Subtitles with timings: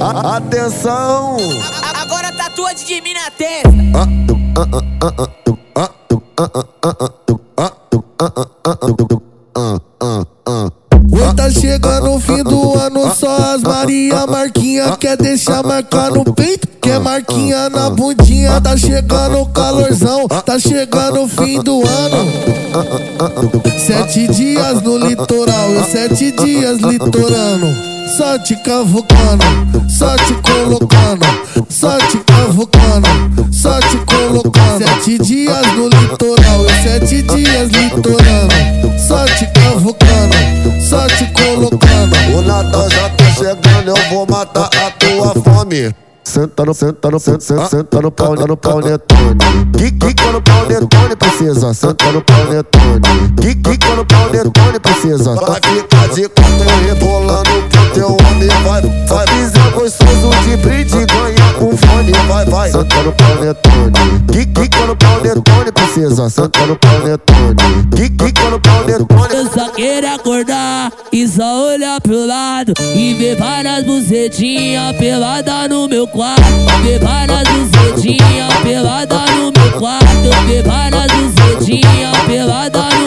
[0.00, 1.36] Atenção!
[2.00, 3.68] Agora tatua de mim na testa.
[11.10, 16.32] Oi, tá chegando o fim do ano, só as Maria Marquinha quer deixar marcar no
[16.32, 18.60] peito, quer marquinha na bundinha.
[18.60, 22.32] Tá chegando o calorzão, tá chegando o fim do ano.
[23.84, 27.97] Sete dias no litoral, eu sete dias litorano.
[28.16, 29.44] Só te cavucando,
[29.88, 31.26] só te colocando,
[31.68, 33.08] só te cavucando,
[33.52, 34.78] só te colocando.
[34.78, 38.98] Sete dias no litoral, sete dias litorano.
[38.98, 40.36] Só te cavucando,
[40.80, 42.16] só te colocando.
[42.36, 45.94] O Natal já tá chegando, eu vou matar a tua fome.
[46.28, 49.38] Senta no, senta no, senta, senta, senta no pau, no pau netone.
[49.72, 53.00] Que, que quando o pau netone precisa, senta no pau netone.
[53.40, 58.48] Que, que quando o pau netone precisa, vai ficar de quatro rebolando pro teu homem,
[58.62, 59.26] vai, vai.
[59.26, 62.72] Fizer gostoso de brinde, ganha com fone, vai, vai.
[62.72, 63.92] Senta no pau netone.
[64.30, 67.88] Que, que quando o pau netone precisa, senta no pau netone.
[67.96, 69.37] Que, que quando o pau netone
[69.78, 76.42] Quero acordar e só olhar pro lado e ver várias bucetinhas pelada no meu quarto.
[76.82, 80.46] Ver várias bucetinhas pelada no meu quarto.
[80.48, 82.97] Ver várias bucetinhas pelada no meu quarto.